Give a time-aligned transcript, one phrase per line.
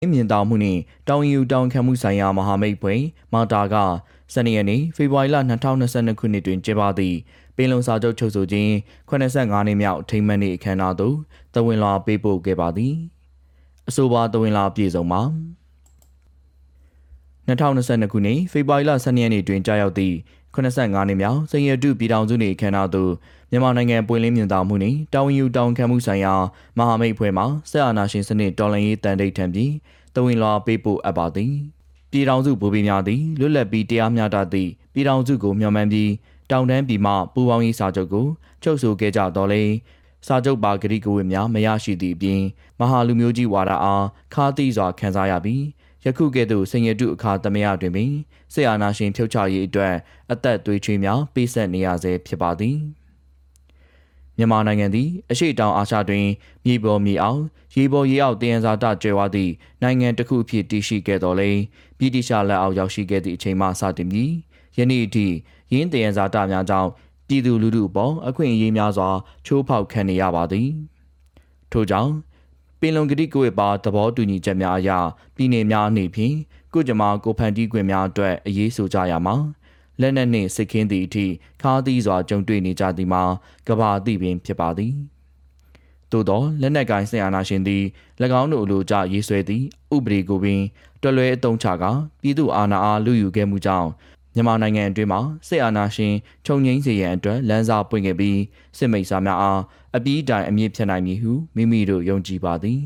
[0.00, 3.00] မြင်တောင်မှုနှင့်တောင်ယူတောင်ခံမှုဆိုင်ရာမဟာမိတ်ဖွဲ့
[3.32, 3.74] မာတာက
[4.34, 5.36] စနေရက်နေ့ဖေဖော်ဝါရီလ
[5.78, 7.16] 2022ခုနှစ်တွင်ကျင်းပသည့်
[7.56, 8.70] ပင်လုံစာချုပ်ချုပ်ဆိုခြင်း
[9.10, 11.16] 85နှစ်မြောက်အထိမ်းအမှတ်နေ့အခမ်းအနားသို့
[11.54, 12.94] တဝင်လာပေးပို့ခဲ့ပါသည်
[13.88, 15.22] အဆိုပါတဝင်လာပြည်စုံမှာ
[17.48, 20.16] 2022ခုနှစ်ဖေဖော်ဝါရီလ12ရက်နေ့တွင်ကြာရောက်သည့်
[20.54, 23.12] 85နှစ်မြောက်စင်ရတုပြည်ထောင်စုနေ့အခမ်းအနားသို့
[23.50, 26.34] မြန်မာနိုင်ငံပွင့်လင်းမြင်သာမှုနှင့်တောင်ယူတောင်ခံမှုဆိုင်ရာ
[26.78, 29.72] မဟာမိတ်အဖွဲ့မှဆက်အာဏာရှင်စနစ်တော်လှန်ရေးတန်တိတ်ထံပြီး
[30.14, 31.52] တဝင်လာပေးပို့အပ်ပါသည်
[32.10, 36.10] ပြည်ထောင်စုဗိုလ်ဘီများသည်လွတ်လပ်ပြီးတရားမျှတသည့်ပြည်ထောင်စုကိုမျှော်မှန်းပြီး
[36.50, 38.26] တောင်တန်းပြည်မှပူးပေါင်းရေးစာချုပ်ကို
[38.62, 39.62] ချုပ်ဆိုခဲ့ကြတော်လဲ
[40.26, 42.40] စာချုပ်ပါဂရိကဝတ်များမရရှိသည့်အပြင်
[42.80, 45.62] မဟာလူမျိုးကြီးဝါဒအားခါးသီးစွာခံစားရပြီး
[46.04, 48.12] ယခုကဲ့သို့စင်ရတုအခါသမယတွင်ပင်
[48.52, 49.94] ဆေအာနာရှင်ဖြုတ်ချရေးအတွက်
[50.32, 52.76] အသက်သွေးချွေးများပေးဆက်နေရဆဲဖြစ်ပါသည်
[54.36, 56.26] မြန်မာနိုင်ငံသည်အရှိတောင်အာရှတွင်
[56.64, 57.42] မြေပေါ်မြေအောက်
[57.76, 59.52] ရေပေါ်ရေအောက်တယံဇာတကျွဲဝသည့်
[59.82, 61.50] နိုင်ငံတစ်ခုအဖြစ်တည်ရှိခဲ့တော်လဲ
[61.98, 64.32] ပြည်တိရှာလက်အောက်ရောက်ရှိခဲ့သည့်အချိန်မှစတင်ပြီး
[64.78, 65.26] ယနေ့အထိ
[65.72, 66.90] ရင်းတယံဇာတများကြောင့်
[67.28, 69.08] ပြည်သူလူထုအပေါ်အခွင့်အရေးများစွာ
[69.46, 70.68] ချိုးဖောက်ခံနေရပါသည်
[71.72, 72.12] ထို့ကြောင့်
[72.80, 74.90] ပင်လုံကတိကိုပါသဘောတူညီချက်များအရ
[75.34, 76.36] ပြည်내များအနေဖြင့်
[76.72, 79.34] ကုကြမာကိုဖန်တီးခွင့်များအတွက်အရေးဆိုကြရမှာ
[80.00, 81.26] လက်နက်နှင့်စစ်ခင်းသည့်အထိ
[81.62, 83.22] ခါးသီးစွာကြုံတွေ့နေကြသည်မှာ
[83.68, 84.94] ကဘာအသည့်ပင်ဖြစ်ပါသည်
[86.12, 87.84] သို့သောလက်နက်ကိုင်ဆင်အာနာရှင်သည်၎
[88.40, 90.60] င်းတို့အလိုကျရေးဆွဲသည့်ဥပဒေကိုပင်
[91.02, 91.84] တွလွဲအုံချက
[92.22, 93.90] ပြည်သူအာဏာအားလူယူခဲ့မှုကြောင့်
[94.34, 96.14] မြန်မာနိုင်ငံအတွင်းမှာစစ်အာဏာရှင်
[96.46, 98.38] ခြုံငိမ့်စေရန်အတွက်လမ်းစာပွင့်ခဲ့ပြီး
[98.78, 99.60] စစ်မိတ်ဆာများအား
[99.96, 102.82] အပြီးတိုင်အမြင့်ဖြတ်နိုင်မည်ဟုမိမိတို့ယုံကြည်ပါသည်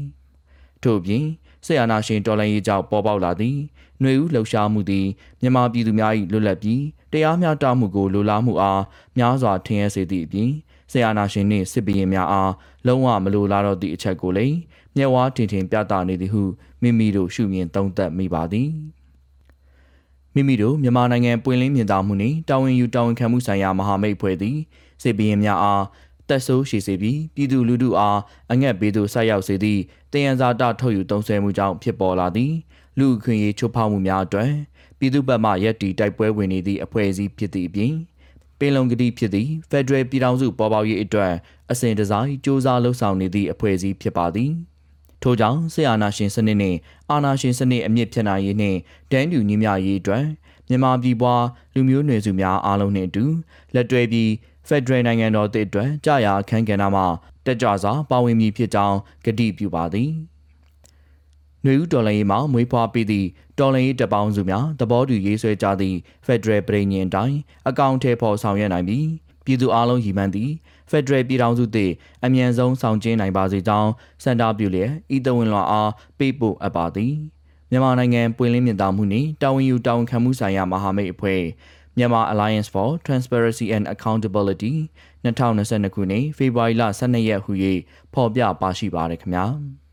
[0.82, 1.24] ထို့ပြင်
[1.66, 3.58] စစ်အာဏာရှင်တော်လှန်ရေးကြောင့်ပေါ်ပေါက်လာသည့်
[4.00, 5.06] ຫນွေဦးလှုပ်ရှားမှုသည်
[5.40, 8.82] မြန်မာပြည်သူများ၏လွတ်လပ်ပြီးတရားမျှတမှုကိုလိုလားမှုအား
[9.18, 10.50] များစွာထင်ရစေသည့်အပြင်
[10.92, 12.52] ဆရာနာရှင်နှင့်စစ်ဘီရင်များအား
[12.86, 14.56] လုံးဝမလိုလားတော့သည့်အချက်ကိုလည်း
[14.96, 16.42] မျက်ဝါးထင်ထင်ပြသနေသည်ဟု
[16.82, 18.68] မိမိတို့ရှုမြင်သုံးသပ်မိပါသည်
[20.34, 24.56] မိမိတို့မြန်မာနိုင်ငံပွင့်လင်းမြင်သာမှုနှင့်တာဝန်ယူတာဝန်ခံမှုဆိုင်ရာမဟာမိတ်ဖွဲ့သည်
[25.02, 25.84] စစ်ဘီရင်များအား
[26.28, 28.18] တက်ဆိုးရှိစေပြီးပြည်သူလူထုအား
[28.52, 29.80] အငတ်ဘေးသို့ဆက်ရောက်စေသည့်
[30.12, 32.52] တယံဇာတထုတ်ယူတုံးဆွဲမှုကြောင့်ဖြစ်ပေါ်လာသည်
[32.98, 34.50] လူအခွင့်အရေးချိုးဖောက်မှုများအတွက်
[34.98, 37.92] ပြည်သူ့ဘက်မှရက်တီတိုက်ပွဲဝင်နေသည့်အဖွဲ့အစည်းဖြစ်သည့်အပြင်
[38.58, 41.32] ပင်လုံကတိဖြစ်သည့် Federal ပြည်ထောင်စုပေါ်ပေါက်ရေးအတွက်
[41.70, 44.50] အစဉ်တစိုက်စ조사လှုပ်ဆောင်နေသည့်အဖွဲ့အစည်းဖြစ်ပါသည်
[45.24, 46.78] ထို့ကြောင့်ဆေးအာနာရှင်စနစ်နှင့်
[47.10, 48.78] အာနာရှင်စနစ်အမြင့်ဖြစ်နိုင်ရေးနှင့်
[49.10, 50.24] ဒန်းတူညီမျှရေးအတွက်
[50.68, 53.24] မြန်မာပြည်ပွားလူမျိုးနွယ်စုများအားလုံးနှင့်အတူ
[53.74, 54.30] လက်တွဲပြီး
[54.68, 57.06] ဖက်ဒရယ်နိုင်ငံတော်တည်အတွက်ကြာရအခမ်းကဏ္ဍမှာ
[57.46, 60.10] တက်ကြွစွာပါဝင်မည်ဖြစ်ကြောင်းကတိပြုပါသည်။
[61.64, 65.96] နှွေဦးတော်လှန်ရေးမှာမွေးဖွားပြီးသည့်တော်လှန်ရေးတပေါင်းစုများသဘောတူရေးဆွဲကြသည့်
[66.26, 67.36] ဖက်ဒရယ်ပြည်ညင်တိုင်း
[67.68, 69.06] အကောင့်ထဲပေါ်ဆောင်ရွက်နိုင်ပြီး
[69.44, 70.52] ပြည်သူအလုံးရည်မှန်းသည့်
[70.90, 71.90] ဖက်ဒရယ်ပြည်ထောင်စုတည်
[72.24, 73.90] အမြန်ဆုံးဆောင်ကျင်းနိုင်ပါစေကြောင်း
[74.24, 77.14] စန္ဒပြုလျက်ဤတဝင်လွန်အားပေးပို့အပ်ပါသည်
[77.70, 81.42] မြန်မာနိုင်ငံပွင့်လင်းမြင့်တာမှုနှင့်တာဝန်ယူတာဝန်ခံမှုဆိုင်ရာမဟာမိတ်အဖွဲ့
[81.96, 84.74] မြန်မာ Alliance for Transparency and Accountability
[85.24, 87.52] 2022ခုနှစ်ဖေဖော်ဝါရီလ12ရက်ဟူ၍
[88.14, 89.46] ဖော်ပြပါရှိပါရခင်ဗျာ။